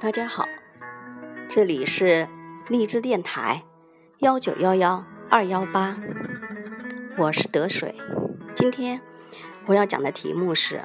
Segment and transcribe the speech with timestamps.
[0.00, 0.48] 大家好，
[1.48, 2.28] 这里是
[2.68, 3.64] 荔枝电台
[4.18, 5.98] 幺九幺幺二幺八，
[7.16, 7.96] 我是德水。
[8.54, 9.00] 今天
[9.66, 10.84] 我要讲的题目是：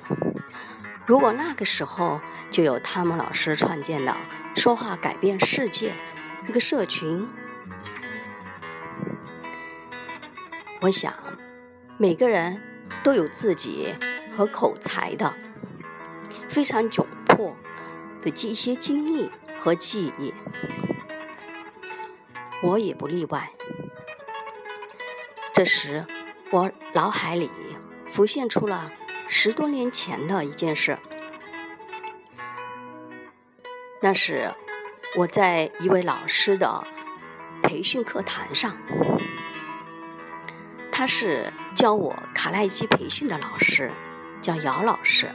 [1.06, 2.20] 如果那个时候
[2.50, 4.18] 就有汤姆老师创建的
[4.58, 5.94] “说话改变世界”
[6.44, 7.28] 这个社群，
[10.82, 11.14] 我想
[12.00, 12.60] 每个人
[13.04, 13.94] 都有自己
[14.36, 15.36] 和口才的
[16.50, 17.56] 非常窘迫。
[18.24, 20.34] 的一些经历和记忆，
[22.64, 23.50] 我也不例外。
[25.54, 26.06] 这时，
[26.52, 27.52] 我脑海里
[28.10, 28.92] 浮现出了
[29.28, 30.98] 十多年前的一件事。
[34.02, 34.52] 那是
[35.16, 36.86] 我在一位老师的
[37.62, 38.76] 培训课堂上，
[40.92, 43.92] 他是教我卡耐基培训的老师，
[44.42, 45.30] 叫姚老师。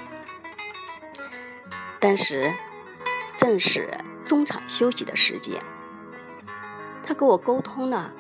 [2.01, 2.53] 当时。
[3.39, 3.89] 正是
[4.27, 5.63] 中场休息的时间，
[7.05, 8.13] 他跟我沟通了，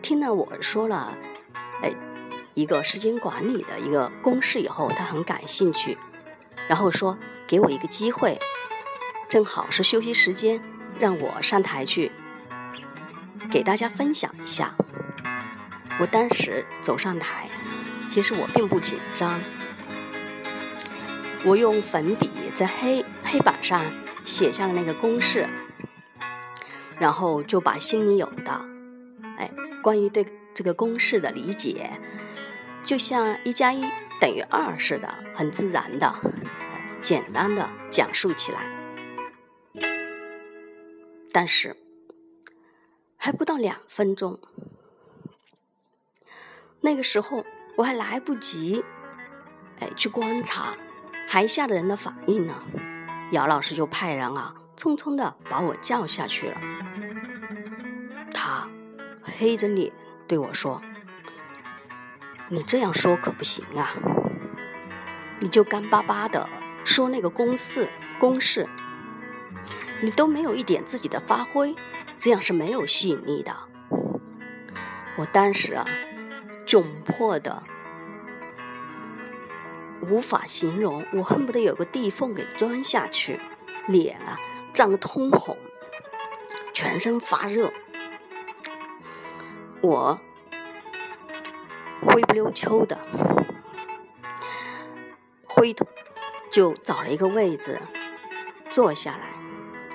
[0.00, 1.18] 听了我说了，
[1.82, 1.92] 哎，
[2.54, 5.98] 一个时间管理的一个公式以后，他很感兴趣，
[6.68, 8.38] 然后说给我一个机会，
[9.28, 10.62] 正好是休息时间，
[10.96, 12.12] 让我上台去
[13.50, 14.76] 给大家分享一下。
[15.98, 17.48] 我当时走上台，
[18.08, 19.40] 其实我并不紧张，
[21.44, 23.84] 我用粉笔在黑黑板上。
[24.24, 25.48] 写下了那个公式，
[26.98, 28.50] 然后就把心里有的，
[29.38, 29.50] 哎，
[29.82, 31.90] 关于对这个公式的理解，
[32.84, 33.82] 就像一加一
[34.20, 36.14] 等于二似的，很自然的、
[37.00, 38.60] 简单的讲述起来。
[41.32, 41.76] 但是
[43.16, 44.38] 还不到两分钟，
[46.80, 47.44] 那个时候
[47.76, 48.84] 我还来不及，
[49.80, 50.76] 哎，去观察
[51.28, 52.54] 台下的人的反应呢。
[53.32, 56.60] 姚老师就派人啊，匆匆的把我叫下去了。
[58.34, 58.68] 他
[59.22, 59.90] 黑着脸
[60.28, 60.82] 对我说
[62.48, 63.94] ：“你这样说可不行啊！
[65.40, 66.46] 你就干巴巴的
[66.84, 67.88] 说那个公式，
[68.20, 68.68] 公式，
[70.02, 71.74] 你都没有一点自己的发挥，
[72.18, 73.56] 这样是没有吸引力的。”
[75.16, 75.86] 我当时啊，
[76.66, 77.62] 窘迫的。
[80.02, 83.40] 无法形容，我恨不得有个地缝给钻下去，
[83.86, 84.38] 脸啊
[84.74, 85.56] 涨得通红，
[86.74, 87.72] 全身发热。
[89.80, 90.20] 我
[92.02, 92.98] 灰不溜秋的，
[95.46, 95.86] 灰头
[96.50, 97.80] 就找了一个位子
[98.70, 99.34] 坐下来，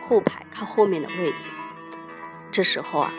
[0.07, 1.51] 后排靠后面的位置。
[2.49, 3.13] 这时候啊，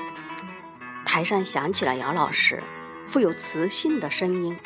[1.05, 2.62] 台上响起了姚老师
[3.06, 4.59] 富有磁性的声音。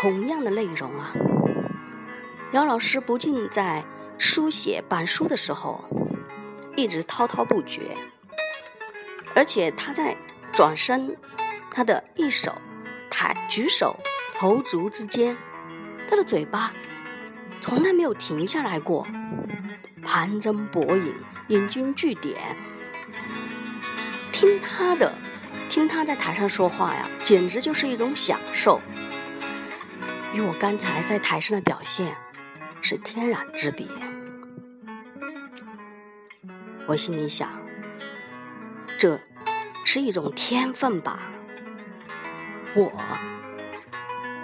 [0.00, 1.12] 同样的内容啊，
[2.52, 3.84] 姚老师不仅在
[4.16, 5.84] 书写板书的时候
[6.74, 7.94] 一直滔滔不绝，
[9.34, 10.16] 而且他在
[10.54, 11.14] 转身，
[11.70, 12.56] 他的一手
[13.10, 13.94] 抬举手
[14.38, 15.36] 投足之间，
[16.08, 16.72] 他的嘴巴
[17.60, 19.06] 从来没有停下来过，
[20.02, 21.14] 盘针博引，
[21.48, 22.38] 引经据典，
[24.32, 25.12] 听他的，
[25.68, 28.80] 听他在台上说话呀，简直就是一种享受。
[30.32, 32.16] 与我刚才在台上的表现
[32.82, 33.86] 是天壤之别。
[36.86, 37.60] 我心里想，
[38.98, 39.20] 这
[39.84, 41.32] 是一种天分吧？
[42.74, 42.92] 我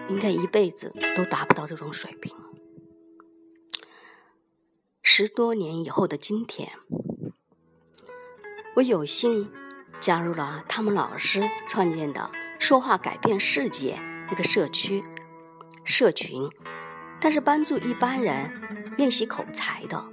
[0.09, 2.37] 应该一辈子都达不到这种水平。
[5.03, 6.73] 十多年以后的今天，
[8.75, 9.51] 我有幸
[10.01, 15.05] 加入了他们老师创建的“说话改变世界”一个社区。
[15.87, 16.51] 社群，
[17.21, 18.51] 但是帮助一般人
[18.97, 20.05] 练习口才的。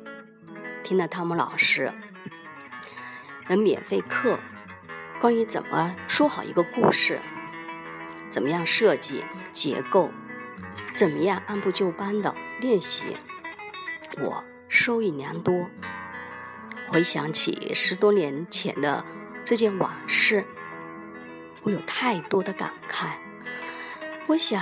[0.84, 1.92] 听了汤姆老师
[3.48, 4.38] 的免费课，
[5.20, 7.20] 关于怎么说好一个故事，
[8.30, 10.12] 怎么样设计结构，
[10.94, 13.18] 怎么样按部就班的练习，
[14.22, 15.68] 我受益良多。
[16.88, 19.04] 回想起十多年前的
[19.44, 20.46] 这件往事，
[21.64, 23.14] 我有太多的感慨。
[24.28, 24.62] 我想。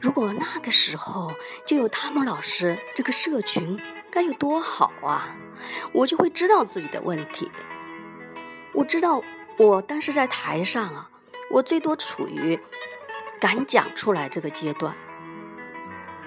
[0.00, 1.32] 如果那个时候
[1.66, 3.78] 就有汤姆老师这个社群，
[4.10, 5.36] 该有多好啊！
[5.92, 7.50] 我就会知道自己的问题。
[8.72, 9.22] 我知道
[9.58, 11.10] 我当时在台上啊，
[11.50, 12.58] 我最多处于
[13.38, 14.96] 敢讲出来这个阶段，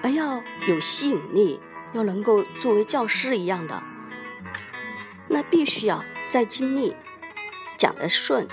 [0.04, 1.60] 而要有吸引力，
[1.92, 3.82] 要能够作为教师一样的，
[5.28, 6.94] 那必须要在经历
[7.76, 8.46] 讲得顺，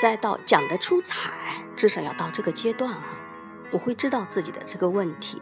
[0.00, 3.17] 再到讲得出彩，至少要到这个阶段啊。
[3.70, 5.40] 我会知道自己的这个问题。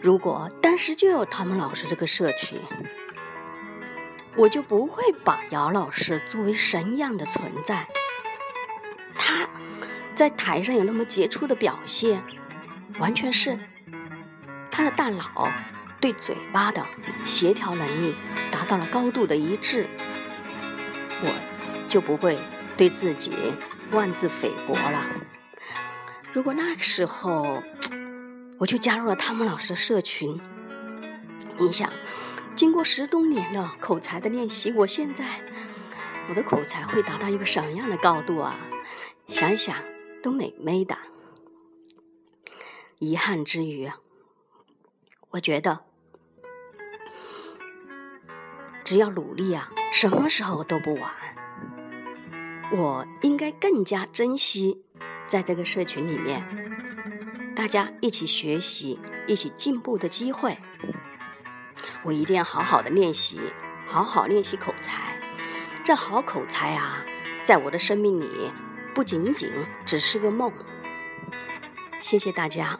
[0.00, 2.60] 如果当时就有他们老师这个社群，
[4.36, 7.86] 我就不会把姚老师作为神一样的存在。
[9.16, 9.48] 他
[10.14, 12.22] 在台上有那么杰出的表现，
[12.98, 13.58] 完全是
[14.70, 15.48] 他的大脑
[16.00, 16.84] 对嘴巴的
[17.24, 18.14] 协调能力
[18.50, 19.88] 达到了高度的一致。
[21.22, 21.32] 我
[21.88, 22.38] 就不会
[22.76, 23.32] 对自己
[23.92, 25.06] 妄自菲薄了。
[26.34, 27.62] 如果那个时候
[28.58, 30.40] 我就加入了他们老师的社群，
[31.56, 31.92] 你想，
[32.56, 35.40] 经过十多年的口才的练习，我现在
[36.28, 38.56] 我的口才会达到一个什么样的高度啊？
[39.28, 39.76] 想想
[40.24, 40.98] 都美美的。
[42.98, 43.92] 遗憾之余，
[45.30, 45.84] 我觉得
[48.82, 51.12] 只要努力啊，什么时候都不晚。
[52.72, 54.83] 我应该更加珍惜
[55.28, 56.42] 在这个社群里面
[57.56, 60.58] 大家一起学习、一起进步的机会。
[62.02, 63.40] 我一定要好好的练习，
[63.86, 65.18] 好好练习口才，
[65.84, 67.04] 这好口才啊，
[67.44, 68.52] 在我的生命里
[68.94, 69.50] 不仅仅
[69.86, 70.52] 只是个梦。
[72.00, 72.78] 谢谢大家。